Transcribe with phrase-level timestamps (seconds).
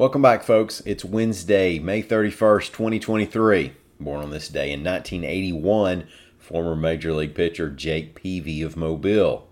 [0.00, 0.80] Welcome back, folks.
[0.86, 3.74] It's Wednesday, May 31st, 2023.
[4.00, 6.06] Born on this day in 1981,
[6.38, 9.46] former Major League pitcher Jake Peavy of Mobile.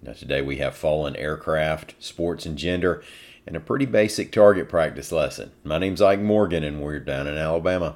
[0.00, 3.02] Now, today we have fallen aircraft, sports and gender,
[3.48, 5.50] and a pretty basic target practice lesson.
[5.64, 7.94] My name's Ike Morgan, and we're down in Alabama.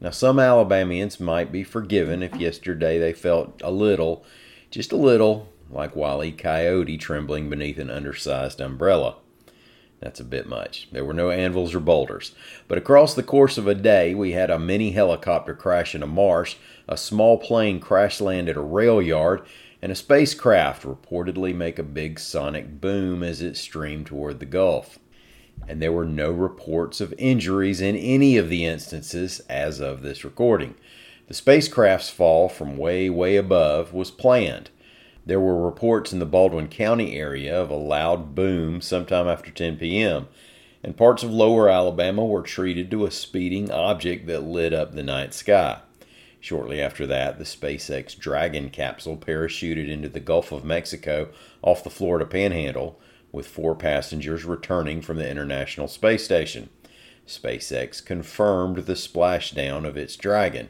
[0.00, 4.24] Now, some Alabamians might be forgiven if yesterday they felt a little,
[4.70, 6.32] just a little, like E.
[6.32, 9.16] Coyote trembling beneath an undersized umbrella.
[10.00, 10.88] That's a bit much.
[10.92, 12.34] There were no anvils or boulders.
[12.68, 16.06] But across the course of a day, we had a mini helicopter crash in a
[16.06, 19.42] marsh, a small plane crash land at a rail yard,
[19.80, 24.98] and a spacecraft reportedly make a big sonic boom as it streamed toward the Gulf.
[25.66, 30.24] And there were no reports of injuries in any of the instances as of this
[30.24, 30.74] recording.
[31.28, 34.70] The spacecraft's fall from way, way above was planned.
[35.26, 39.76] There were reports in the Baldwin County area of a loud boom sometime after 10
[39.76, 40.28] p.m.,
[40.84, 45.02] and parts of lower Alabama were treated to a speeding object that lit up the
[45.02, 45.80] night sky.
[46.38, 51.30] Shortly after that, the SpaceX Dragon capsule parachuted into the Gulf of Mexico
[51.60, 53.00] off the Florida Panhandle,
[53.32, 56.68] with four passengers returning from the International Space Station.
[57.26, 60.68] SpaceX confirmed the splashdown of its Dragon.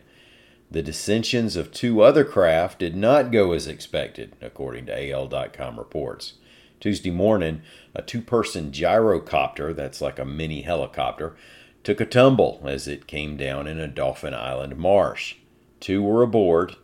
[0.71, 6.35] The dissensions of two other craft did not go as expected, according to AL.com reports.
[6.81, 7.63] Tuesday morning,
[7.95, 11.37] a two person gyrocopter, that's like a mini helicopter,
[11.85, 15.37] took a tumble as it came down in a Dauphin Island marsh.
[15.79, 16.75] Two were aboard,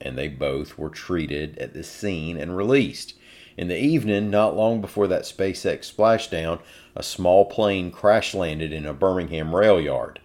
[0.00, 3.14] and they both were treated at the scene and released.
[3.56, 6.60] In the evening, not long before that SpaceX splashdown,
[6.94, 10.20] a small plane crash landed in a Birmingham rail yard.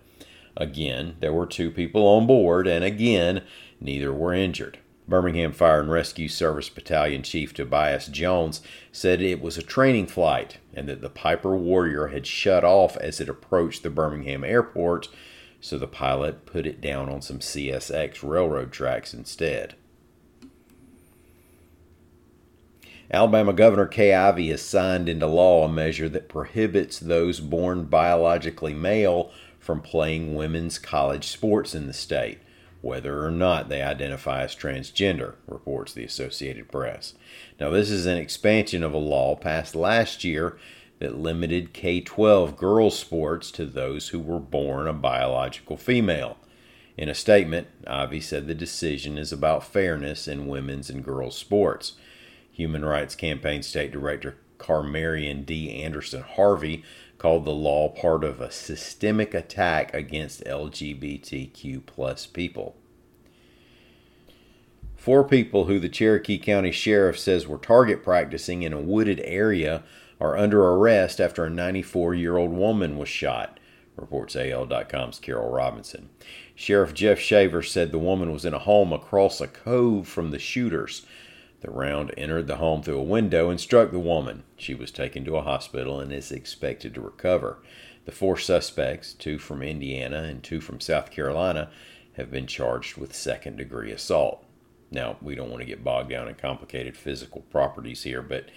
[0.57, 3.43] Again, there were two people on board, and again,
[3.79, 4.79] neither were injured.
[5.07, 10.57] Birmingham Fire and Rescue Service Battalion Chief Tobias Jones said it was a training flight
[10.73, 15.07] and that the Piper Warrior had shut off as it approached the Birmingham airport,
[15.61, 19.75] so the pilot put it down on some CSX railroad tracks instead.
[23.11, 28.73] Alabama Governor Kay Ivey has signed into law a measure that prohibits those born biologically
[28.73, 32.39] male from playing women's college sports in the state,
[32.81, 37.13] whether or not they identify as transgender, reports the Associated Press.
[37.59, 40.57] Now, this is an expansion of a law passed last year
[40.99, 46.37] that limited K 12 girls' sports to those who were born a biological female.
[46.97, 51.93] In a statement, Ivey said the decision is about fairness in women's and girls' sports.
[52.55, 55.83] Human Rights Campaign State Director Carmarion D.
[55.83, 56.85] Anderson Harvey
[57.17, 62.77] called the law part of a systemic attack against LGBTQ plus people.
[64.95, 69.83] Four people who the Cherokee County Sheriff says were target practicing in a wooded area
[70.21, 73.59] are under arrest after a 94 year old woman was shot,
[73.97, 76.09] reports AL.com's Carol Robinson.
[76.55, 80.39] Sheriff Jeff Shaver said the woman was in a home across a cove from the
[80.39, 81.05] shooters.
[81.65, 84.43] The round entered the home through a window and struck the woman.
[84.55, 87.57] She was taken to a hospital and is expected to recover.
[88.05, 91.71] The four suspects, two from Indiana and two from South Carolina,
[92.17, 94.45] have been charged with second degree assault.
[94.91, 98.51] Now, we don't want to get bogged down in complicated physical properties here, but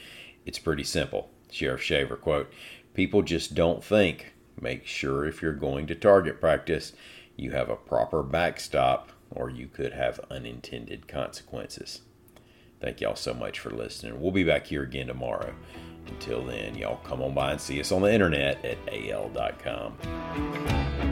[0.44, 1.30] it's pretty simple.
[1.50, 2.52] Sheriff Shaver, quote,
[2.92, 4.34] People just don't think.
[4.60, 6.92] Make sure if you're going to target practice,
[7.36, 12.02] you have a proper backstop, or you could have unintended consequences.
[12.80, 14.20] Thank y'all so much for listening.
[14.20, 15.54] We'll be back here again tomorrow.
[16.06, 21.07] Until then, y'all come on by and see us on the internet at al.com.